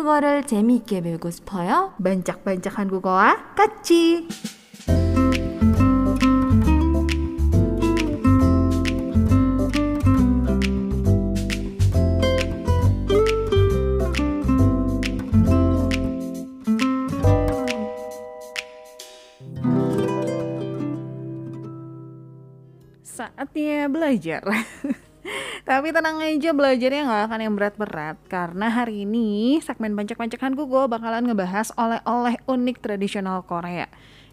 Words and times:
한국어를 0.00 0.46
재미있게 0.46 1.02
배우고 1.02 1.30
싶어요? 1.30 1.92
반짝반짝 2.02 2.78
한국어와 2.78 3.54
같이! 3.54 4.28
Saatnya 23.04 23.88
belajar. 23.92 24.40
Tapi 25.68 25.92
tenang 25.92 26.18
aja 26.24 26.50
belajarnya 26.56 27.02
nggak 27.04 27.22
akan 27.28 27.40
yang 27.44 27.54
berat-berat 27.54 28.16
karena 28.26 28.72
hari 28.72 29.04
ini 29.04 29.60
segmen 29.60 29.92
pancak-pancakan 29.92 30.56
Google 30.56 30.88
bakalan 30.88 31.28
ngebahas 31.28 31.70
oleh-oleh 31.76 32.40
unik 32.48 32.80
tradisional 32.80 33.44
Korea. 33.44 33.86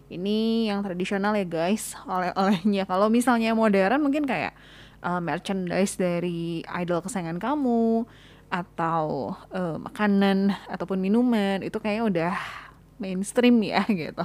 Ini 0.08 0.72
yang 0.72 0.80
tradisional 0.80 1.36
ya 1.36 1.44
guys, 1.44 1.92
oleh-olehnya. 2.08 2.88
Kalau 2.88 3.12
misalnya 3.12 3.52
modern 3.52 4.00
mungkin 4.00 4.24
kayak 4.24 4.56
uh, 5.04 5.20
merchandise 5.20 6.00
dari 6.00 6.64
idol 6.64 7.04
kesayangan 7.04 7.36
kamu 7.36 8.08
atau 8.48 9.36
uh, 9.52 9.76
makanan 9.76 10.56
ataupun 10.72 10.96
minuman 10.96 11.60
itu 11.60 11.76
kayaknya 11.76 12.04
udah 12.08 12.36
mainstream 12.98 13.62
ya 13.62 13.82
gitu. 14.06 14.24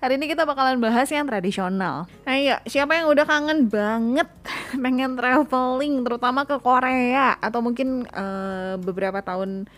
Hari 0.00 0.16
ini 0.16 0.26
kita 0.26 0.48
bakalan 0.48 0.80
bahas 0.80 1.06
yang 1.12 1.28
tradisional. 1.28 2.08
Ayo, 2.24 2.58
siapa 2.66 2.96
yang 2.96 3.12
udah 3.12 3.24
kangen 3.28 3.68
banget 3.68 4.28
pengen 4.84 5.14
traveling 5.14 6.02
terutama 6.02 6.48
ke 6.48 6.56
Korea 6.58 7.36
atau 7.38 7.60
mungkin 7.60 8.08
uh, 8.10 8.80
beberapa 8.80 9.20
tahun 9.20 9.68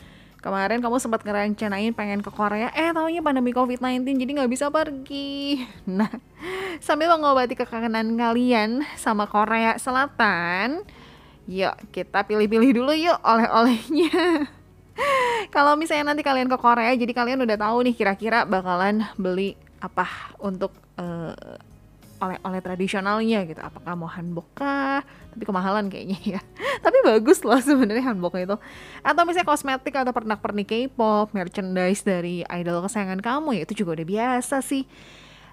kemarin 0.47 0.79
kamu 0.79 1.03
sempat 1.03 1.27
ngerencanain 1.27 1.91
pengen 1.91 2.23
ke 2.23 2.31
Korea 2.31 2.71
eh 2.71 2.95
tahunya 2.95 3.19
pandemi 3.19 3.51
COVID-19 3.51 4.15
jadi 4.15 4.31
nggak 4.39 4.53
bisa 4.55 4.71
pergi 4.71 5.59
nah 5.91 6.07
sambil 6.79 7.11
mengobati 7.11 7.59
kekangenan 7.59 8.15
kalian 8.15 8.87
sama 8.95 9.27
Korea 9.27 9.75
Selatan 9.75 10.87
yuk 11.51 11.75
kita 11.91 12.23
pilih-pilih 12.23 12.79
dulu 12.79 12.95
yuk 12.95 13.19
oleh-olehnya 13.27 14.47
kalau 15.55 15.77
misalnya 15.77 16.13
nanti 16.13 16.25
kalian 16.25 16.49
ke 16.49 16.59
Korea 16.59 16.93
jadi 16.97 17.13
kalian 17.13 17.45
udah 17.45 17.57
tahu 17.61 17.87
nih 17.87 17.95
kira-kira 17.95 18.49
bakalan 18.49 19.05
beli 19.21 19.55
apa 19.81 20.09
untuk 20.41 20.73
uh, 20.97 21.37
oleh-oleh 22.17 22.61
tradisionalnya 22.65 23.45
gitu. 23.45 23.61
Apakah 23.61 23.93
mau 23.93 24.09
hanbok 24.09 24.49
kah? 24.57 25.05
Tapi 25.05 25.45
kemahalan 25.45 25.93
kayaknya 25.93 26.19
ya. 26.25 26.41
Tapi 26.85 26.99
bagus 27.05 27.45
loh 27.45 27.61
sebenarnya 27.61 28.13
hanbok 28.13 28.41
itu. 28.41 28.57
Atau 29.05 29.23
misalnya 29.29 29.49
kosmetik 29.49 29.93
atau 29.93 30.17
pernak-pernik 30.17 30.67
K-pop 30.67 31.37
merchandise 31.37 32.01
dari 32.01 32.41
idol 32.49 32.81
kesayangan 32.89 33.21
kamu 33.21 33.61
ya 33.61 33.63
itu 33.69 33.85
juga 33.85 34.01
udah 34.01 34.07
biasa 34.09 34.65
sih 34.65 34.89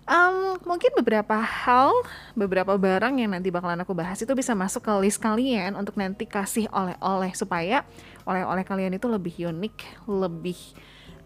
um, 0.08 0.60
mungkin 0.68 0.92
beberapa 0.96 1.40
hal 1.40 1.92
beberapa 2.36 2.76
barang 2.76 3.20
yang 3.20 3.32
nanti 3.32 3.50
bakalan 3.50 3.80
aku 3.82 3.96
bahas 3.96 4.20
itu 4.20 4.32
bisa 4.36 4.56
masuk 4.56 4.84
ke 4.84 4.94
list 5.04 5.20
kalian 5.20 5.76
untuk 5.76 5.96
nanti 5.96 6.28
kasih 6.28 6.68
oleh-oleh 6.72 7.32
supaya 7.36 7.88
oleh-oleh 8.24 8.64
kalian 8.64 8.96
itu 8.96 9.08
lebih 9.08 9.36
unik 9.52 9.76
lebih 10.08 10.60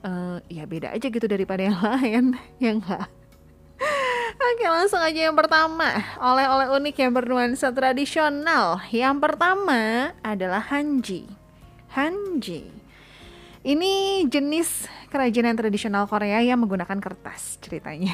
uh, 0.05 0.37
ya 0.49 0.65
beda 0.65 0.93
aja 0.93 1.07
gitu 1.09 1.25
daripada 1.25 1.61
yang 1.65 1.77
lain 1.87 2.23
ya 2.61 2.71
enggak? 2.73 3.07
Oke 4.37 4.65
langsung 4.69 5.01
aja 5.01 5.27
yang 5.27 5.35
pertama. 5.35 5.97
Oleh-oleh 6.21 6.69
unik 6.77 6.95
yang 7.01 7.11
bernuansa 7.13 7.73
tradisional. 7.73 8.79
Yang 8.93 9.17
pertama 9.17 10.13
adalah 10.21 10.61
hanji. 10.71 11.25
Hanji. 11.91 12.69
Ini 13.65 14.23
jenis 14.29 14.85
kerajinan 15.09 15.57
tradisional 15.57 16.05
Korea 16.05 16.39
yang 16.39 16.61
menggunakan 16.61 17.01
kertas 17.01 17.57
ceritanya 17.59 18.13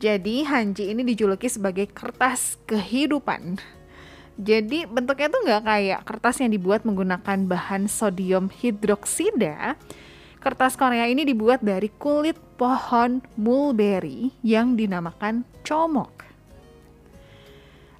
Jadi 0.00 0.46
hanji 0.46 0.92
ini 0.92 1.02
dijuluki 1.04 1.50
sebagai 1.50 1.90
kertas 1.90 2.56
kehidupan 2.64 3.60
jadi 4.40 4.88
bentuknya 4.88 5.28
tuh 5.28 5.44
nggak 5.44 5.62
kayak 5.68 6.00
kertas 6.08 6.40
yang 6.40 6.56
dibuat 6.56 6.88
menggunakan 6.88 7.44
bahan 7.44 7.84
sodium 7.84 8.48
hidroksida, 8.48 9.76
Kertas 10.42 10.74
Korea 10.74 11.06
ini 11.06 11.22
dibuat 11.22 11.62
dari 11.62 11.86
kulit 11.86 12.34
pohon 12.58 13.22
mulberry 13.38 14.34
yang 14.42 14.74
dinamakan 14.74 15.46
comok. 15.62 16.26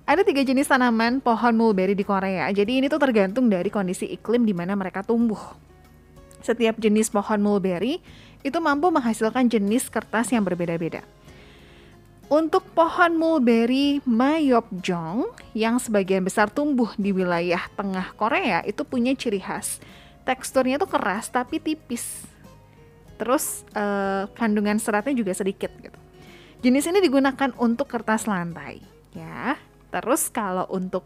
Ada 0.02 0.26
tiga 0.26 0.42
jenis 0.42 0.66
tanaman 0.66 1.22
pohon 1.22 1.54
mulberry 1.54 1.94
di 1.94 2.02
Korea, 2.02 2.50
jadi 2.50 2.82
ini 2.82 2.90
tuh 2.90 2.98
tergantung 2.98 3.46
dari 3.46 3.70
kondisi 3.70 4.10
iklim 4.10 4.42
di 4.42 4.50
mana 4.50 4.74
mereka 4.74 5.06
tumbuh. 5.06 5.38
Setiap 6.42 6.82
jenis 6.82 7.14
pohon 7.14 7.38
mulberry 7.38 8.02
itu 8.42 8.58
mampu 8.58 8.90
menghasilkan 8.90 9.46
jenis 9.46 9.86
kertas 9.86 10.34
yang 10.34 10.42
berbeda-beda. 10.42 11.06
Untuk 12.32 12.64
pohon 12.72 13.12
mulberry 13.20 14.00
mayopjong 14.08 15.28
yang 15.52 15.76
sebagian 15.76 16.24
besar 16.24 16.48
tumbuh 16.48 16.88
di 16.96 17.12
wilayah 17.12 17.60
tengah 17.76 18.16
Korea 18.16 18.64
itu 18.64 18.88
punya 18.88 19.12
ciri 19.12 19.36
khas. 19.36 19.84
Teksturnya 20.24 20.80
tuh 20.80 20.88
keras 20.88 21.28
tapi 21.28 21.60
tipis 21.60 22.24
terus 23.20 23.68
uh, 23.76 24.32
kandungan 24.32 24.80
seratnya 24.80 25.12
juga 25.12 25.36
sedikit 25.36 25.68
gitu. 25.76 25.98
Jenis 26.64 26.88
ini 26.88 27.04
digunakan 27.04 27.52
untuk 27.60 27.92
kertas 27.92 28.24
lantai, 28.24 28.80
ya. 29.12 29.60
Terus 29.92 30.32
kalau 30.32 30.64
untuk 30.72 31.04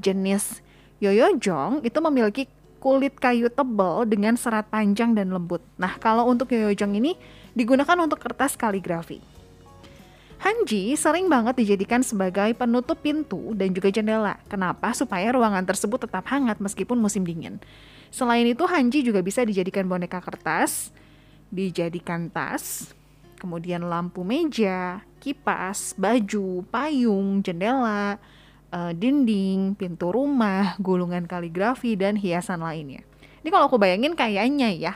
jenis 0.00 0.64
yoyojong 1.04 1.84
itu 1.84 2.00
memiliki 2.00 2.48
kulit 2.80 3.12
kayu 3.20 3.52
tebal 3.52 4.08
dengan 4.08 4.40
serat 4.40 4.72
panjang 4.72 5.12
dan 5.12 5.36
lembut. 5.36 5.60
Nah, 5.76 6.00
kalau 6.00 6.32
untuk 6.32 6.48
yoyojong 6.48 6.96
ini 6.96 7.12
digunakan 7.52 8.00
untuk 8.00 8.24
kertas 8.24 8.56
kaligrafi. 8.56 9.41
Hanji 10.42 10.98
sering 10.98 11.30
banget 11.30 11.54
dijadikan 11.54 12.02
sebagai 12.02 12.50
penutup 12.58 12.98
pintu 12.98 13.54
dan 13.54 13.70
juga 13.70 13.94
jendela. 13.94 14.42
Kenapa? 14.50 14.90
Supaya 14.90 15.30
ruangan 15.30 15.62
tersebut 15.62 16.02
tetap 16.02 16.26
hangat 16.26 16.58
meskipun 16.58 16.98
musim 16.98 17.22
dingin. 17.22 17.62
Selain 18.10 18.42
itu, 18.42 18.66
Hanji 18.66 19.06
juga 19.06 19.22
bisa 19.22 19.46
dijadikan 19.46 19.86
boneka 19.86 20.18
kertas, 20.18 20.90
dijadikan 21.54 22.26
tas, 22.26 22.90
kemudian 23.38 23.86
lampu 23.86 24.26
meja, 24.26 25.06
kipas, 25.22 25.94
baju, 25.94 26.66
payung, 26.74 27.38
jendela, 27.46 28.18
uh, 28.74 28.90
dinding, 28.90 29.78
pintu 29.78 30.10
rumah, 30.10 30.74
gulungan 30.82 31.22
kaligrafi, 31.22 31.94
dan 31.94 32.18
hiasan 32.18 32.66
lainnya. 32.66 33.06
Ini 33.46 33.48
kalau 33.54 33.70
aku 33.70 33.78
bayangin 33.78 34.18
kayaknya 34.18 34.74
ya, 34.74 34.94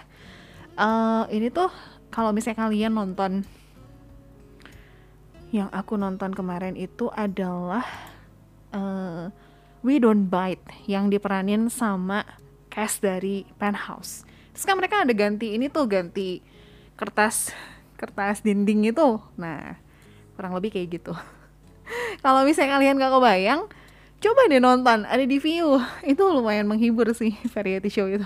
uh, 0.74 1.30
ini 1.30 1.54
tuh 1.54 1.70
kalau 2.10 2.34
misalnya 2.34 2.66
kalian 2.66 2.92
nonton 2.98 3.46
yang 5.54 5.70
aku 5.70 5.94
nonton 5.94 6.34
kemarin 6.34 6.74
itu 6.74 7.10
adalah 7.14 7.86
uh, 8.74 9.30
We 9.86 10.02
Don't 10.02 10.26
Bite 10.26 10.66
yang 10.90 11.10
diperanin 11.12 11.70
sama 11.70 12.26
cast 12.72 13.02
dari 13.02 13.46
Penthouse. 13.56 14.26
Terus 14.54 14.64
kan 14.66 14.76
mereka 14.80 15.06
ada 15.06 15.14
ganti 15.14 15.54
ini 15.54 15.70
tuh 15.70 15.86
ganti 15.86 16.42
kertas 16.98 17.54
kertas 17.94 18.42
dinding 18.42 18.90
itu. 18.90 19.22
Nah 19.38 19.78
kurang 20.34 20.56
lebih 20.58 20.74
kayak 20.74 21.00
gitu. 21.00 21.14
Kalau 22.24 22.42
misalnya 22.42 22.76
kalian 22.76 22.98
gak 22.98 23.14
kebayang 23.14 23.62
coba 24.16 24.48
deh 24.48 24.60
nonton 24.60 25.04
ada 25.04 25.24
di 25.24 25.36
view 25.36 25.76
itu 26.12 26.22
lumayan 26.24 26.64
menghibur 26.64 27.08
sih 27.12 27.36
variety 27.52 27.92
show 27.92 28.08
itu 28.08 28.24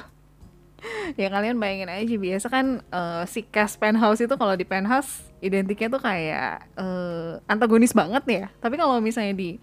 ya 1.20 1.28
kalian 1.28 1.56
bayangin 1.56 1.90
aja 1.90 2.16
biasa 2.16 2.46
kan 2.48 2.66
uh, 2.92 3.22
si 3.28 3.44
cast 3.46 3.76
penthouse 3.80 4.20
itu 4.20 4.34
kalau 4.36 4.54
di 4.56 4.64
penthouse 4.64 5.26
identiknya 5.40 5.88
tuh 5.92 6.02
kayak 6.02 6.64
uh, 6.76 7.40
antagonis 7.48 7.92
banget 7.96 8.24
ya 8.28 8.44
tapi 8.60 8.76
kalau 8.80 9.00
misalnya 9.00 9.36
di 9.36 9.56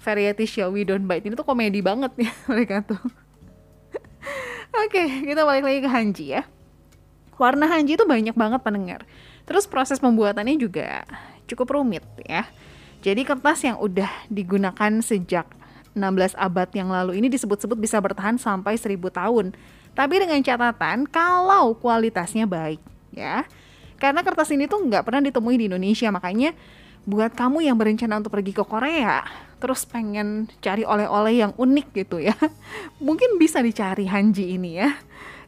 variety 0.00 0.48
show 0.48 0.72
We 0.72 0.88
Don't 0.88 1.04
Bite 1.04 1.28
ini 1.28 1.36
tuh 1.36 1.44
komedi 1.44 1.80
banget 1.84 2.12
ya 2.16 2.30
mereka 2.50 2.84
tuh 2.84 3.00
Oke, 4.86 5.02
okay, 5.02 5.06
kita 5.26 5.42
balik 5.42 5.66
lagi 5.66 5.80
ke 5.82 5.90
Hanji 5.90 6.26
ya. 6.30 6.46
Warna 7.40 7.66
Hanji 7.66 7.98
itu 7.98 8.06
banyak 8.06 8.36
banget 8.36 8.60
pendengar. 8.62 9.02
Terus 9.48 9.66
proses 9.66 9.98
pembuatannya 9.98 10.54
juga 10.60 11.02
cukup 11.50 11.74
rumit 11.74 12.04
ya. 12.22 12.46
Jadi 13.00 13.24
kertas 13.24 13.64
yang 13.64 13.80
udah 13.80 14.06
digunakan 14.28 15.00
sejak 15.00 15.48
16 15.96 16.38
abad 16.38 16.68
yang 16.70 16.92
lalu 16.92 17.18
ini 17.18 17.26
disebut-sebut 17.32 17.74
bisa 17.80 17.98
bertahan 17.98 18.38
sampai 18.38 18.78
1000 18.78 19.00
tahun. 19.10 19.56
Tapi 20.00 20.16
dengan 20.16 20.40
catatan 20.40 21.04
kalau 21.04 21.76
kualitasnya 21.76 22.48
baik 22.48 22.80
ya. 23.12 23.44
Karena 24.00 24.24
kertas 24.24 24.48
ini 24.48 24.64
tuh 24.64 24.80
nggak 24.80 25.04
pernah 25.04 25.20
ditemui 25.20 25.60
di 25.60 25.68
Indonesia, 25.68 26.08
makanya 26.08 26.56
buat 27.04 27.36
kamu 27.36 27.68
yang 27.68 27.76
berencana 27.76 28.16
untuk 28.16 28.32
pergi 28.32 28.56
ke 28.56 28.64
Korea, 28.64 29.20
terus 29.60 29.84
pengen 29.84 30.48
cari 30.64 30.88
oleh-oleh 30.88 31.44
yang 31.44 31.52
unik 31.52 31.86
gitu 31.92 32.16
ya, 32.16 32.32
mungkin 33.04 33.36
bisa 33.36 33.60
dicari 33.60 34.08
Hanji 34.08 34.56
ini 34.56 34.80
ya. 34.80 34.96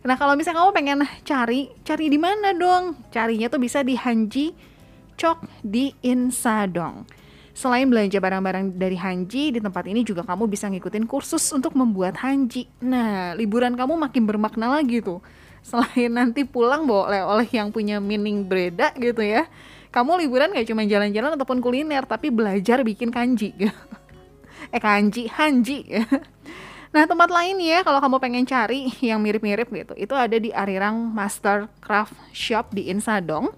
Nah 0.05 0.21
kalau 0.21 0.37
misalnya 0.37 0.69
kamu 0.69 0.73
pengen 0.77 0.99
cari, 1.25 1.73
cari 1.81 2.13
di 2.13 2.21
mana 2.21 2.53
dong? 2.53 3.09
Carinya 3.09 3.49
tuh 3.49 3.57
bisa 3.57 3.81
di 3.81 3.97
Hanji 3.97 4.53
Chok 5.17 5.65
di 5.65 5.97
Insadong. 6.05 7.09
Selain 7.53 7.85
belanja 7.85 8.17
barang-barang 8.17 8.81
dari 8.81 8.97
Hanji, 8.97 9.53
di 9.53 9.61
tempat 9.61 9.85
ini 9.85 10.03
juga 10.03 10.25
kamu 10.25 10.49
bisa 10.49 10.73
ngikutin 10.73 11.05
kursus 11.05 11.45
untuk 11.53 11.77
membuat 11.77 12.17
Hanji. 12.25 12.65
Nah, 12.81 13.37
liburan 13.37 13.77
kamu 13.77 13.97
makin 14.01 14.25
bermakna 14.25 14.73
lagi 14.73 15.05
tuh. 15.05 15.21
Selain 15.61 16.11
nanti 16.11 16.43
pulang 16.43 16.89
bawa 16.89 17.13
oleh-oleh 17.13 17.49
yang 17.53 17.71
punya 17.71 18.03
meaning 18.03 18.43
beda 18.49 18.97
gitu 18.99 19.23
ya 19.23 19.47
kamu 19.93 20.25
liburan 20.25 20.57
gak 20.57 20.67
cuma 20.73 20.89
jalan-jalan 20.89 21.37
ataupun 21.37 21.61
kuliner 21.61 22.09
tapi 22.09 22.33
belajar 22.33 22.81
bikin 22.83 23.13
kanji. 23.13 23.53
Eh 24.73 24.81
kanji 24.81 25.29
hanji. 25.29 25.85
Nah 26.93 27.09
tempat 27.09 27.33
lain 27.33 27.57
ya 27.57 27.81
kalau 27.81 28.05
kamu 28.05 28.21
pengen 28.21 28.45
cari 28.45 28.93
yang 29.01 29.17
mirip-mirip 29.25 29.65
gitu 29.65 29.97
itu 29.97 30.13
ada 30.13 30.37
di 30.37 30.53
Arirang 30.53 31.09
Master 31.09 31.65
Craft 31.81 32.13
Shop 32.37 32.69
di 32.69 32.93
Insadong 32.93 33.49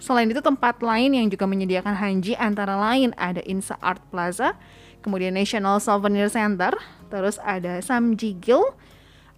selain 0.00 0.26
itu 0.26 0.40
tempat 0.40 0.80
lain 0.80 1.14
yang 1.14 1.28
juga 1.28 1.44
menyediakan 1.46 1.94
hanji 1.94 2.32
antara 2.34 2.74
lain 2.74 3.12
ada 3.20 3.44
Insa 3.44 3.76
Art 3.78 4.02
Plaza 4.08 4.56
kemudian 5.04 5.36
National 5.36 5.78
Souvenir 5.78 6.26
Center 6.32 6.74
terus 7.12 7.36
ada 7.44 7.78
Samjigil 7.84 8.64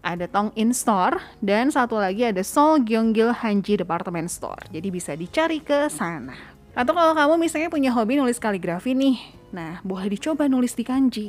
ada 0.03 0.27
Tong 0.27 0.51
In 0.59 0.75
Store, 0.75 1.23
dan 1.39 1.71
satu 1.71 1.97
lagi 1.97 2.27
ada 2.27 2.43
Seoul 2.43 2.83
Gyeonggil 2.83 3.31
Hanji 3.39 3.79
Department 3.79 4.29
Store. 4.29 4.59
Jadi 4.69 4.91
bisa 4.91 5.15
dicari 5.15 5.63
ke 5.63 5.87
sana. 5.89 6.35
Atau 6.75 6.93
kalau 6.93 7.15
kamu 7.15 7.39
misalnya 7.39 7.71
punya 7.71 7.95
hobi 7.95 8.19
nulis 8.19 8.43
kaligrafi 8.43 8.99
nih, 8.99 9.17
nah 9.55 9.79
boleh 9.87 10.11
dicoba 10.11 10.51
nulis 10.51 10.75
di 10.75 10.85
kanji. 10.85 11.27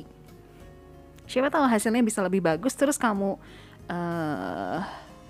Siapa 1.29 1.53
tahu 1.53 1.69
hasilnya 1.69 2.01
bisa 2.03 2.25
lebih 2.25 2.41
bagus, 2.43 2.73
terus 2.73 2.97
kamu 2.97 3.37
uh, 3.87 4.79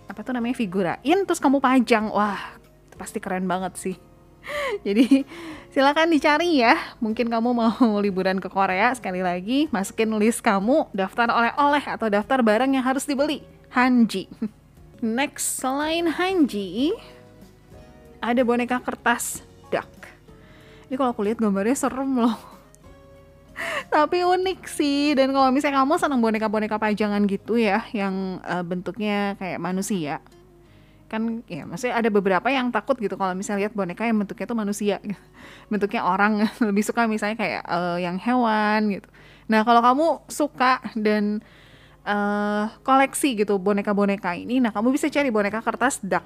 apa 0.07 0.19
tuh 0.23 0.33
namanya 0.33 0.55
figurain, 0.57 1.19
terus 1.27 1.43
kamu 1.43 1.59
pajang, 1.59 2.09
wah 2.09 2.62
pasti 3.03 3.19
keren 3.19 3.43
banget 3.43 3.75
sih. 3.75 3.95
Jadi 4.87 5.27
silakan 5.75 6.07
dicari 6.07 6.63
ya. 6.63 6.79
Mungkin 7.03 7.27
kamu 7.27 7.51
mau 7.51 7.75
liburan 8.03 8.39
ke 8.39 8.47
Korea 8.47 8.95
sekali 8.95 9.19
lagi 9.19 9.67
masukin 9.75 10.15
list 10.15 10.39
kamu 10.39 10.87
daftar 10.95 11.27
oleh-oleh 11.27 11.83
atau 11.83 12.07
daftar 12.07 12.39
barang 12.39 12.71
yang 12.71 12.87
harus 12.87 13.03
dibeli. 13.03 13.43
Hanji. 13.75 14.31
Next 15.03 15.59
selain 15.59 16.07
Hanji 16.07 16.95
ada 18.23 18.39
boneka 18.47 18.79
kertas 18.79 19.43
duck. 19.67 19.91
Ini 20.87 20.95
kalau 20.95 21.11
aku 21.11 21.27
lihat 21.27 21.43
gambarnya 21.43 21.75
serem 21.75 22.23
loh. 22.23 22.39
Tapi 23.91 24.23
unik 24.23 24.65
sih 24.65 25.13
dan 25.13 25.29
kalau 25.35 25.51
misalnya 25.51 25.83
kamu 25.83 25.99
senang 25.99 26.23
boneka-boneka 26.23 26.79
pajangan 26.81 27.21
gitu 27.29 27.59
ya 27.59 27.85
yang 27.93 28.41
uh, 28.41 28.65
bentuknya 28.65 29.37
kayak 29.37 29.61
manusia 29.61 30.23
kan 31.13 31.45
ya 31.45 31.69
maksudnya 31.69 32.01
ada 32.01 32.09
beberapa 32.09 32.49
yang 32.49 32.73
takut 32.73 32.97
gitu 32.97 33.13
kalau 33.13 33.37
misalnya 33.37 33.69
lihat 33.69 33.77
boneka 33.77 34.01
yang 34.09 34.17
bentuknya 34.17 34.49
tuh 34.49 34.57
manusia 34.57 34.97
gitu. 35.05 35.21
bentuknya 35.71 36.01
orang 36.01 36.49
lebih 36.67 36.81
suka 36.81 37.05
misalnya 37.05 37.37
kayak 37.37 37.61
uh, 37.69 38.01
yang 38.01 38.17
hewan 38.17 38.97
gitu. 38.97 39.05
Nah 39.45 39.61
kalau 39.61 39.85
kamu 39.85 40.07
suka 40.25 40.81
dan 40.97 41.45
uh, 42.09 42.73
koleksi 42.81 43.37
gitu 43.37 43.61
boneka-boneka 43.61 44.33
ini 44.33 44.57
nah 44.57 44.73
kamu 44.73 44.89
bisa 44.89 45.05
cari 45.13 45.29
boneka 45.29 45.61
kertas 45.61 46.01
duck. 46.01 46.25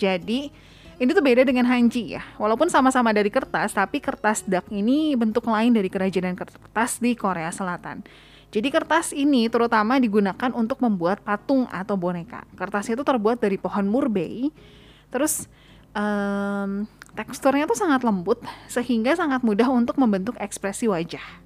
Jadi 0.00 0.48
ini 0.94 1.10
tuh 1.12 1.20
beda 1.20 1.44
dengan 1.44 1.68
hanji 1.68 2.16
ya. 2.16 2.24
Walaupun 2.40 2.72
sama-sama 2.72 3.12
dari 3.12 3.28
kertas 3.28 3.76
tapi 3.76 4.00
kertas 4.00 4.40
duck 4.48 4.64
ini 4.72 5.12
bentuk 5.20 5.44
lain 5.44 5.76
dari 5.76 5.92
kerajinan 5.92 6.32
kertas 6.32 6.96
di 6.96 7.12
Korea 7.12 7.52
Selatan 7.52 8.00
jadi 8.54 8.70
kertas 8.70 9.10
ini 9.10 9.50
terutama 9.50 9.98
digunakan 9.98 10.54
untuk 10.54 10.78
membuat 10.78 11.26
patung 11.26 11.66
atau 11.74 11.98
boneka. 11.98 12.46
Kertasnya 12.54 12.94
itu 12.94 13.02
terbuat 13.02 13.42
dari 13.42 13.58
pohon 13.58 13.90
murbei. 13.90 14.54
Terus 15.10 15.50
um, 15.90 16.86
teksturnya 17.18 17.66
tuh 17.66 17.74
sangat 17.74 18.06
lembut 18.06 18.38
sehingga 18.70 19.18
sangat 19.18 19.42
mudah 19.42 19.66
untuk 19.74 19.98
membentuk 19.98 20.38
ekspresi 20.38 20.86
wajah. 20.86 21.42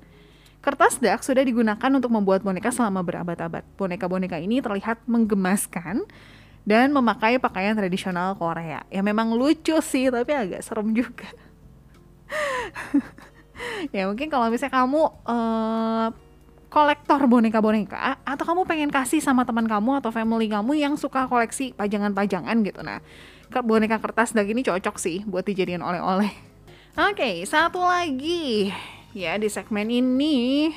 Kertas 0.60 1.00
dak 1.00 1.24
sudah 1.24 1.40
digunakan 1.40 1.88
untuk 1.88 2.12
membuat 2.12 2.44
boneka 2.44 2.68
selama 2.68 3.00
berabad-abad. 3.00 3.64
Boneka-boneka 3.80 4.36
ini 4.36 4.60
terlihat 4.60 5.00
menggemaskan 5.08 6.04
dan 6.68 6.92
memakai 6.92 7.40
pakaian 7.40 7.72
tradisional 7.72 8.36
Korea. 8.36 8.84
Ya 8.92 9.00
memang 9.00 9.32
lucu 9.32 9.80
sih, 9.80 10.12
tapi 10.12 10.36
agak 10.36 10.60
serem 10.60 10.92
juga. 10.92 11.24
ya 13.96 14.04
mungkin 14.04 14.28
kalau 14.28 14.52
misalnya 14.52 14.76
kamu 14.76 15.08
uh, 15.24 16.27
kolektor 16.68 17.24
boneka-boneka 17.24 18.20
atau 18.24 18.44
kamu 18.44 18.62
pengen 18.68 18.90
kasih 18.92 19.24
sama 19.24 19.48
teman 19.48 19.64
kamu 19.64 20.04
atau 20.04 20.12
family 20.12 20.52
kamu 20.52 20.76
yang 20.76 20.94
suka 21.00 21.24
koleksi 21.24 21.72
pajangan-pajangan 21.72 22.56
gitu. 22.64 22.84
Nah 22.84 23.00
boneka 23.64 23.96
kertas 23.98 24.36
dag 24.36 24.44
ini 24.44 24.60
cocok 24.60 24.96
sih 25.00 25.24
buat 25.24 25.48
dijadikan 25.48 25.80
oleh-oleh. 25.80 26.28
Oke 27.08 27.16
okay, 27.16 27.34
satu 27.48 27.80
lagi. 27.80 28.68
Ya 29.16 29.40
di 29.40 29.48
segmen 29.48 29.88
ini 29.88 30.68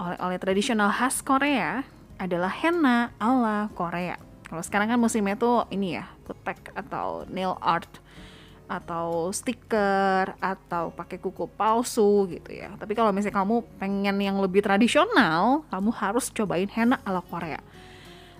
oleh-oleh 0.00 0.40
tradisional 0.40 0.88
khas 0.88 1.20
Korea 1.20 1.84
adalah 2.16 2.50
henna 2.50 3.12
ala 3.20 3.68
Korea. 3.76 4.16
Kalau 4.48 4.64
sekarang 4.64 4.88
kan 4.88 4.98
musimnya 4.98 5.36
tuh 5.36 5.68
ini 5.68 6.00
ya 6.00 6.08
kutek 6.24 6.72
atau 6.72 7.28
nail 7.28 7.60
art 7.60 8.00
atau 8.68 9.32
stiker 9.32 10.36
atau 10.38 10.92
pakai 10.92 11.16
kuku 11.16 11.48
palsu 11.56 12.28
gitu 12.28 12.52
ya. 12.52 12.70
Tapi 12.76 12.92
kalau 12.92 13.10
misalnya 13.10 13.40
kamu 13.40 13.64
pengen 13.80 14.16
yang 14.20 14.36
lebih 14.38 14.60
tradisional, 14.60 15.64
kamu 15.72 15.90
harus 15.96 16.28
cobain 16.30 16.68
henna 16.68 17.00
ala 17.02 17.24
Korea. 17.24 17.58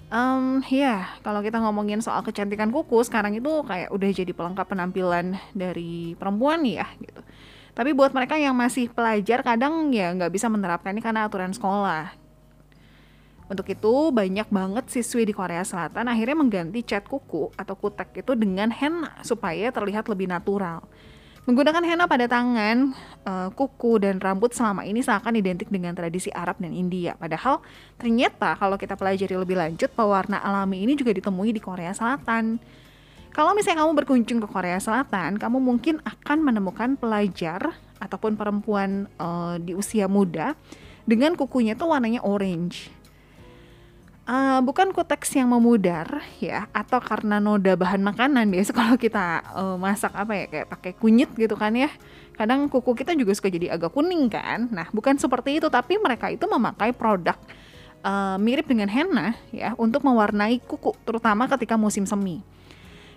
Um, 0.09 0.65
ya, 0.69 0.81
yeah, 0.81 1.01
kalau 1.21 1.45
kita 1.45 1.61
ngomongin 1.61 2.01
soal 2.01 2.25
kecantikan 2.25 2.73
kuku, 2.73 3.05
sekarang 3.05 3.37
itu 3.37 3.65
kayak 3.65 3.93
udah 3.93 4.09
jadi 4.09 4.33
pelengkap 4.33 4.69
penampilan 4.69 5.37
dari 5.53 6.17
perempuan 6.17 6.65
ya 6.65 6.89
gitu. 7.01 7.21
Tapi 7.77 7.93
buat 7.93 8.13
mereka 8.13 8.37
yang 8.41 8.57
masih 8.57 8.89
pelajar, 8.93 9.45
kadang 9.45 9.93
ya 9.93 10.13
nggak 10.13 10.33
bisa 10.33 10.49
menerapkan 10.49 10.97
ini 10.97 11.05
karena 11.05 11.29
aturan 11.29 11.53
sekolah 11.53 12.28
untuk 13.49 13.65
itu, 13.65 14.13
banyak 14.13 14.45
banget 14.53 14.85
siswi 14.93 15.25
di 15.25 15.33
Korea 15.33 15.65
Selatan 15.65 16.05
akhirnya 16.05 16.37
mengganti 16.37 16.85
cat 16.85 17.09
kuku 17.09 17.49
atau 17.57 17.75
kutek 17.81 18.21
itu 18.21 18.37
dengan 18.37 18.69
henna 18.69 19.17
supaya 19.25 19.73
terlihat 19.73 20.05
lebih 20.05 20.29
natural. 20.29 20.85
Menggunakan 21.49 21.81
henna 21.81 22.05
pada 22.05 22.29
tangan, 22.29 22.93
uh, 23.25 23.49
kuku, 23.57 24.05
dan 24.05 24.21
rambut 24.21 24.53
selama 24.53 24.85
ini 24.85 25.01
seakan 25.01 25.33
identik 25.33 25.73
dengan 25.73 25.97
tradisi 25.97 26.29
Arab 26.29 26.61
dan 26.61 26.77
India. 26.77 27.17
Padahal 27.17 27.65
ternyata 27.97 28.53
kalau 28.53 28.77
kita 28.77 29.01
pelajari 29.01 29.33
lebih 29.33 29.57
lanjut, 29.57 29.89
pewarna 29.97 30.45
alami 30.45 30.85
ini 30.85 30.93
juga 30.93 31.17
ditemui 31.17 31.57
di 31.57 31.63
Korea 31.65 31.97
Selatan. 31.97 32.61
Kalau 33.33 33.57
misalnya 33.57 33.81
kamu 33.81 33.97
berkunjung 33.97 34.45
ke 34.45 34.49
Korea 34.53 34.77
Selatan, 34.77 35.41
kamu 35.41 35.57
mungkin 35.57 36.05
akan 36.05 36.45
menemukan 36.45 37.01
pelajar 37.01 37.81
ataupun 37.97 38.37
perempuan 38.37 39.09
uh, 39.17 39.57
di 39.57 39.73
usia 39.73 40.05
muda 40.05 40.53
dengan 41.09 41.33
kukunya 41.33 41.73
itu 41.73 41.89
warnanya 41.89 42.21
orange 42.21 42.93
uh, 44.29 44.61
bukan 44.61 44.93
kuteks 44.93 45.33
yang 45.41 45.49
memudar 45.49 46.21
ya 46.39 46.69
atau 46.77 47.01
karena 47.01 47.41
noda 47.41 47.75
bahan 47.75 48.05
makanan 48.05 48.53
biasa. 48.53 48.71
Kalau 48.79 48.95
kita 49.01 49.43
uh, 49.57 49.77
masak 49.81 50.13
apa 50.13 50.33
ya 50.37 50.47
kayak 50.47 50.67
pakai 50.69 50.93
kunyit 50.95 51.33
gitu 51.35 51.57
kan 51.57 51.73
ya. 51.73 51.89
Kadang 52.37 52.71
kuku 52.71 52.95
kita 52.95 53.17
juga 53.19 53.35
suka 53.35 53.51
jadi 53.51 53.75
agak 53.75 53.91
kuning 53.97 54.29
kan. 54.31 54.69
Nah 54.71 54.87
bukan 54.93 55.17
seperti 55.17 55.59
itu 55.59 55.67
tapi 55.73 55.97
mereka 55.99 56.31
itu 56.31 56.45
memakai 56.47 56.93
produk 56.95 57.35
uh, 58.05 58.37
mirip 58.39 58.69
dengan 58.69 58.87
henna 58.87 59.35
ya 59.51 59.73
untuk 59.81 60.05
mewarnai 60.05 60.61
kuku 60.63 60.95
terutama 61.03 61.49
ketika 61.49 61.75
musim 61.75 62.05
semi. 62.05 62.45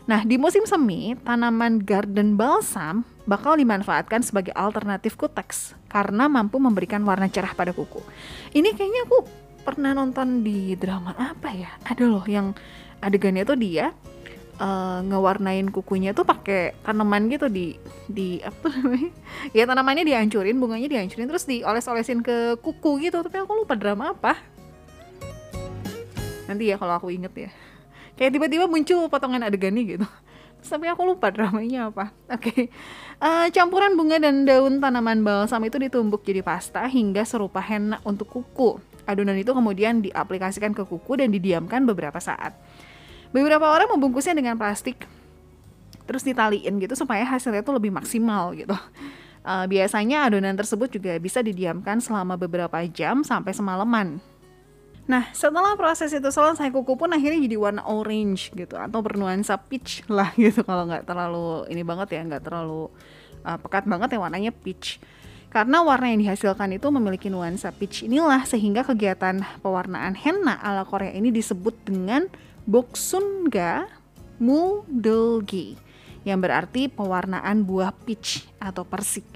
Nah, 0.01 0.25
di 0.25 0.41
musim 0.41 0.65
semi, 0.65 1.13
tanaman 1.21 1.77
garden 1.77 2.33
balsam 2.33 3.05
bakal 3.29 3.53
dimanfaatkan 3.53 4.25
sebagai 4.25 4.49
alternatif 4.57 5.13
kuteks 5.13 5.77
karena 5.85 6.25
mampu 6.25 6.57
memberikan 6.57 7.05
warna 7.05 7.29
cerah 7.29 7.53
pada 7.53 7.69
kuku. 7.69 8.01
Ini 8.49 8.73
kayaknya 8.73 9.05
aku 9.05 9.17
pernah 9.61 9.93
nonton 9.93 10.41
di 10.41 10.73
drama 10.75 11.13
apa 11.17 11.53
ya 11.53 11.71
ada 11.85 12.03
loh 12.05 12.25
yang 12.25 12.57
adegannya 13.01 13.45
tuh 13.45 13.57
dia 13.57 13.93
uh, 14.61 14.99
ngewarnain 15.05 15.69
kukunya 15.69 16.13
tuh 16.13 16.25
pakai 16.25 16.77
tanaman 16.85 17.29
gitu 17.29 17.49
di 17.49 17.77
di 18.09 18.41
apa 18.41 18.67
namanya 18.69 19.11
ya 19.57 19.63
tanamannya 19.65 20.03
dihancurin 20.05 20.57
bunganya 20.57 20.87
dihancurin 20.89 21.29
terus 21.29 21.45
dioles-olesin 21.45 22.21
ke 22.21 22.57
kuku 22.61 23.09
gitu 23.09 23.21
tapi 23.21 23.41
aku 23.41 23.65
lupa 23.65 23.73
drama 23.77 24.13
apa 24.13 24.37
nanti 26.49 26.69
ya 26.69 26.75
kalau 26.75 26.97
aku 26.97 27.13
inget 27.13 27.33
ya 27.37 27.49
kayak 28.17 28.37
tiba-tiba 28.37 28.65
muncul 28.67 29.07
potongan 29.07 29.45
adegannya 29.45 29.83
gitu 29.97 30.07
tapi 30.61 30.85
aku 30.85 31.01
lupa 31.03 31.33
dramanya 31.33 31.89
apa. 31.89 32.13
Oke, 32.29 32.53
okay. 32.53 32.61
uh, 33.17 33.47
eh, 33.47 33.47
campuran 33.49 33.97
bunga 33.97 34.21
dan 34.21 34.45
daun 34.45 34.77
tanaman 34.77 35.25
balsam 35.25 35.65
itu 35.65 35.81
ditumbuk 35.81 36.21
jadi 36.21 36.45
pasta 36.45 36.85
hingga 36.85 37.25
serupa 37.25 37.57
henna 37.63 37.97
untuk 38.05 38.29
kuku. 38.29 38.77
Adonan 39.11 39.35
itu 39.35 39.51
kemudian 39.51 39.99
diaplikasikan 39.99 40.71
ke 40.71 40.87
kuku 40.87 41.19
dan 41.19 41.29
didiamkan 41.29 41.83
beberapa 41.83 42.17
saat. 42.17 42.55
Beberapa 43.31 43.67
orang 43.67 43.91
membungkusnya 43.91 44.35
dengan 44.35 44.55
plastik 44.59 45.07
terus 46.09 46.27
ditaliin 46.27 46.81
gitu 46.81 46.91
supaya 46.97 47.23
hasilnya 47.23 47.63
itu 47.63 47.71
lebih 47.71 47.91
maksimal 47.93 48.51
gitu. 48.57 48.75
Uh, 49.41 49.65
biasanya 49.65 50.29
adonan 50.29 50.53
tersebut 50.53 50.91
juga 50.91 51.17
bisa 51.17 51.41
didiamkan 51.41 51.97
selama 51.97 52.37
beberapa 52.37 52.77
jam 52.91 53.25
sampai 53.25 53.55
semalaman. 53.55 54.21
Nah, 55.09 55.27
setelah 55.33 55.73
proses 55.73 56.13
itu 56.13 56.29
selesai, 56.29 56.69
kuku 56.69 56.93
pun 56.93 57.09
akhirnya 57.09 57.41
jadi 57.41 57.57
warna 57.57 57.81
orange 57.89 58.53
gitu 58.53 58.77
atau 58.77 59.01
bernuansa 59.01 59.57
peach 59.57 60.05
lah 60.05 60.29
gitu 60.37 60.61
kalau 60.61 60.85
nggak 60.85 61.09
terlalu 61.09 61.65
ini 61.73 61.81
banget 61.81 62.15
ya, 62.15 62.21
nggak 62.21 62.43
terlalu 62.45 62.91
uh, 63.41 63.57
pekat 63.57 63.89
banget 63.89 64.13
ya 64.13 64.19
warnanya 64.21 64.51
peach. 64.53 65.01
Karena 65.51 65.83
warna 65.83 66.07
yang 66.07 66.23
dihasilkan 66.23 66.79
itu 66.79 66.87
memiliki 66.87 67.27
nuansa 67.27 67.75
peach 67.75 68.07
inilah 68.07 68.47
sehingga 68.47 68.87
kegiatan 68.87 69.43
pewarnaan 69.59 70.15
henna 70.15 70.55
ala 70.55 70.87
Korea 70.87 71.11
ini 71.11 71.27
disebut 71.27 71.75
dengan 71.83 72.31
Boksunga 72.63 73.83
Muldulgi 74.39 75.75
yang 76.23 76.39
berarti 76.39 76.87
pewarnaan 76.87 77.67
buah 77.67 77.91
peach 77.91 78.47
atau 78.63 78.87
persik. 78.87 79.27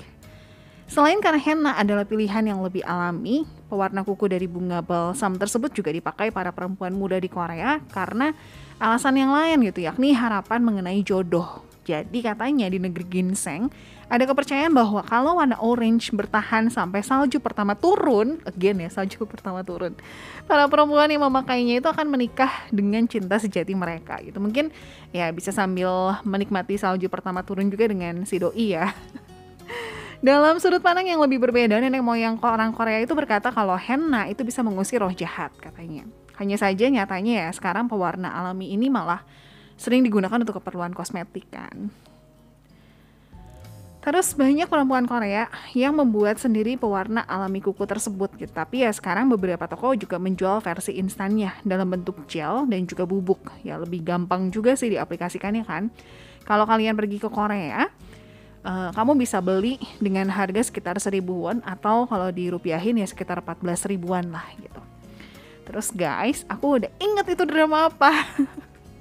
Selain 0.88 1.20
karena 1.20 1.42
henna 1.42 1.72
adalah 1.76 2.08
pilihan 2.08 2.46
yang 2.48 2.64
lebih 2.64 2.86
alami, 2.88 3.44
pewarna 3.68 4.06
kuku 4.06 4.32
dari 4.32 4.48
bunga 4.48 4.80
balsam 4.80 5.36
tersebut 5.36 5.74
juga 5.76 5.92
dipakai 5.92 6.32
para 6.32 6.56
perempuan 6.56 6.96
muda 6.96 7.20
di 7.20 7.28
Korea 7.28 7.84
karena 7.92 8.32
alasan 8.80 9.20
yang 9.20 9.36
lain 9.36 9.68
gitu, 9.68 9.84
yakni 9.84 10.16
harapan 10.16 10.64
mengenai 10.64 11.04
jodoh. 11.04 11.66
Jadi 11.84 12.24
katanya 12.24 12.72
di 12.72 12.80
negeri 12.80 13.06
ginseng 13.06 13.68
ada 14.06 14.24
kepercayaan 14.30 14.70
bahwa 14.70 15.02
kalau 15.02 15.42
warna 15.42 15.58
orange 15.58 16.14
bertahan 16.14 16.70
sampai 16.70 17.02
salju 17.02 17.42
pertama 17.42 17.74
turun, 17.74 18.38
again 18.46 18.78
ya 18.78 18.90
salju 18.94 19.26
pertama 19.32 19.66
turun, 19.66 19.98
para 20.46 20.70
perempuan 20.70 21.10
yang 21.10 21.26
memakainya 21.26 21.82
itu 21.82 21.88
akan 21.90 22.06
menikah 22.10 22.70
dengan 22.70 23.10
cinta 23.10 23.42
sejati 23.42 23.74
mereka. 23.74 24.22
Gitu 24.22 24.38
mungkin 24.38 24.70
ya 25.10 25.34
bisa 25.34 25.50
sambil 25.50 26.22
menikmati 26.22 26.78
salju 26.78 27.10
pertama 27.10 27.42
turun 27.42 27.70
juga 27.74 27.90
dengan 27.90 28.24
si 28.30 28.38
doi 28.38 28.78
ya. 28.78 28.94
Dalam 30.26 30.58
sudut 30.58 30.82
pandang 30.82 31.06
yang 31.06 31.22
lebih 31.22 31.38
berbeda, 31.38 31.78
nenek 31.78 32.02
moyang 32.02 32.42
orang 32.42 32.74
Korea 32.74 32.98
itu 33.04 33.14
berkata 33.14 33.54
kalau 33.54 33.78
henna 33.78 34.26
itu 34.26 34.42
bisa 34.42 34.66
mengusir 34.66 34.98
roh 34.98 35.14
jahat 35.14 35.54
katanya. 35.60 36.08
Hanya 36.42 36.58
saja 36.58 36.90
nyatanya 36.90 37.46
ya 37.46 37.50
sekarang 37.54 37.86
pewarna 37.86 38.34
alami 38.34 38.74
ini 38.74 38.90
malah 38.90 39.22
sering 39.76 40.02
digunakan 40.02 40.40
untuk 40.40 40.58
keperluan 40.58 40.96
kosmetik 40.96 41.46
kan. 41.52 41.92
Terus 44.06 44.38
banyak 44.38 44.70
perempuan 44.70 45.10
Korea 45.10 45.50
yang 45.74 45.98
membuat 45.98 46.38
sendiri 46.38 46.78
pewarna 46.78 47.26
alami 47.26 47.58
kuku 47.58 47.90
tersebut 47.90 48.38
gitu. 48.38 48.54
Tapi 48.54 48.86
ya 48.86 48.94
sekarang 48.94 49.34
beberapa 49.34 49.66
toko 49.66 49.98
juga 49.98 50.22
menjual 50.22 50.62
versi 50.62 51.02
instannya 51.02 51.50
dalam 51.66 51.90
bentuk 51.90 52.30
gel 52.30 52.70
dan 52.70 52.86
juga 52.86 53.10
bubuk. 53.10 53.42
Ya 53.66 53.82
lebih 53.82 54.06
gampang 54.06 54.54
juga 54.54 54.78
sih 54.78 54.94
diaplikasikannya 54.94 55.66
kan. 55.66 55.90
Kalau 56.46 56.70
kalian 56.70 56.94
pergi 56.94 57.18
ke 57.18 57.26
Korea, 57.34 57.90
uh, 58.62 58.94
kamu 58.94 59.18
bisa 59.18 59.42
beli 59.42 59.82
dengan 59.98 60.30
harga 60.30 60.70
sekitar 60.70 61.02
seribuan 61.02 61.66
atau 61.66 62.06
kalau 62.06 62.30
dirupiahin 62.30 63.02
ya 63.02 63.10
sekitar 63.10 63.42
14 63.42 63.90
ribuan 63.90 64.30
lah 64.30 64.46
gitu. 64.62 64.82
Terus 65.66 65.90
guys, 65.90 66.46
aku 66.46 66.78
udah 66.78 66.94
inget 67.02 67.26
itu 67.34 67.44
drama 67.50 67.90
apa. 67.90 68.14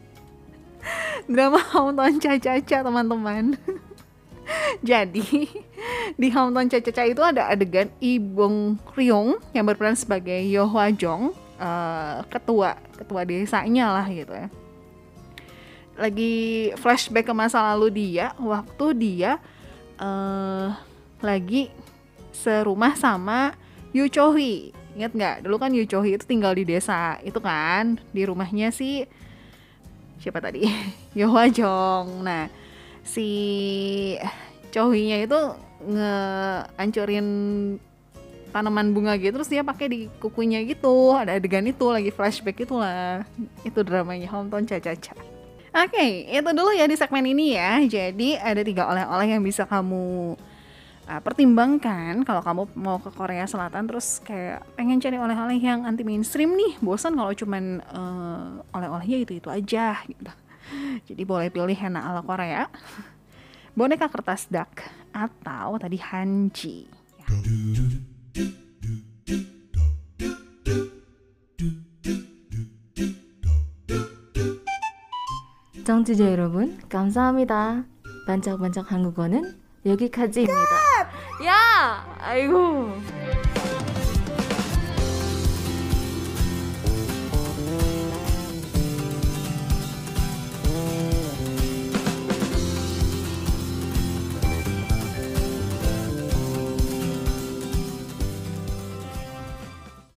drama 1.28 1.60
Hometown 1.76 2.16
Caca-Caca 2.16 2.88
teman-teman. 2.88 3.52
Jadi 4.84 5.48
di 6.20 6.28
Hometown 6.28 6.68
Caca-Caca 6.68 7.08
itu 7.08 7.22
ada 7.24 7.48
adegan 7.48 7.88
Ibong 8.04 8.76
Ryong 8.92 9.40
yang 9.56 9.64
berperan 9.64 9.96
sebagai 9.96 10.36
Yo 10.44 10.68
Hwa 10.68 10.92
Jong, 10.92 11.32
uh, 11.56 12.20
ketua 12.28 12.76
ketua 12.92 13.24
desanya 13.24 13.96
lah 13.96 14.06
gitu 14.12 14.36
ya. 14.36 14.52
Lagi 15.96 16.70
flashback 16.76 17.24
ke 17.24 17.34
masa 17.34 17.64
lalu 17.72 18.12
dia, 18.12 18.36
waktu 18.36 18.86
dia 18.92 19.40
uh, 19.96 20.76
lagi 21.24 21.72
serumah 22.36 22.92
sama 22.92 23.56
Yu 23.96 24.04
Chohi. 24.12 24.74
Ingat 24.94 25.12
nggak? 25.16 25.36
Dulu 25.48 25.56
kan 25.56 25.72
Yu 25.72 25.88
Chohi 25.88 26.20
itu 26.20 26.28
tinggal 26.28 26.52
di 26.52 26.68
desa 26.68 27.16
itu 27.24 27.40
kan, 27.40 27.96
di 28.12 28.22
rumahnya 28.28 28.68
si 28.68 29.08
siapa 30.20 30.44
tadi? 30.44 30.66
Yohwa 31.18 31.48
Jong. 31.48 32.26
Nah, 32.26 32.50
si 33.06 33.28
Chohinya 34.74 35.22
itu 35.22 35.40
ngehancurin 35.86 37.26
tanaman 38.50 38.94
bunga 38.94 39.14
gitu 39.18 39.34
terus 39.38 39.50
dia 39.50 39.66
pakai 39.66 39.86
di 39.90 40.00
kukunya 40.22 40.62
gitu 40.62 41.10
ada 41.10 41.34
adegan 41.34 41.66
itu 41.66 41.90
lagi 41.90 42.14
flashback 42.14 42.62
itulah 42.62 43.26
itu 43.66 43.82
dramanya 43.82 44.30
Hometown 44.30 44.62
Caca-Caca 44.62 45.34
Oke, 45.74 45.90
okay, 45.98 46.10
itu 46.30 46.50
dulu 46.54 46.70
ya 46.70 46.86
di 46.86 46.94
segmen 46.94 47.26
ini 47.26 47.58
ya. 47.58 47.82
Jadi 47.82 48.38
ada 48.38 48.62
tiga 48.62 48.86
oleh-oleh 48.86 49.26
yang 49.26 49.42
bisa 49.42 49.66
kamu 49.66 50.38
uh, 51.10 51.18
pertimbangkan 51.18 52.22
kalau 52.22 52.46
kamu 52.46 52.62
mau 52.78 53.02
ke 53.02 53.10
Korea 53.10 53.42
Selatan 53.42 53.90
terus 53.90 54.22
kayak 54.22 54.62
pengen 54.78 55.02
cari 55.02 55.18
oleh-oleh 55.18 55.58
yang 55.58 55.82
anti 55.82 56.06
mainstream 56.06 56.54
nih. 56.54 56.78
Bosan 56.78 57.18
kalau 57.18 57.34
cuman 57.34 57.82
uh, 57.90 58.62
oleh-olehnya 58.70 59.26
itu 59.26 59.42
itu 59.42 59.50
aja 59.50 59.98
gitu. 60.06 60.30
Jadi 61.10 61.22
boleh 61.26 61.50
pilih 61.50 61.74
henna 61.74 62.06
ala 62.06 62.22
Korea, 62.22 62.70
boneka 63.74 64.06
kertas 64.06 64.46
duck 64.46 64.86
atau 65.10 65.78
tadi 65.78 65.98
hanji. 65.98 66.86
Ya. 67.18 67.26
청취자 75.84 76.32
여러분, 76.32 76.80
감사합니다. 76.88 77.84
반짝반짝 78.26 78.90
한국어는 78.90 79.60
여기까지입니다. 79.84 80.54
야! 81.44 82.16
아이고. 82.20 82.88